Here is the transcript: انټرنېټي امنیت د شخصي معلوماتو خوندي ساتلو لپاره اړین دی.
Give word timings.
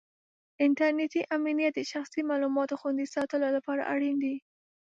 انټرنېټي 0.65 1.21
امنیت 1.37 1.73
د 1.75 1.81
شخصي 1.91 2.21
معلوماتو 2.29 2.79
خوندي 2.81 3.07
ساتلو 3.15 3.47
لپاره 3.57 3.87
اړین 3.93 4.15
دی. 4.23 4.35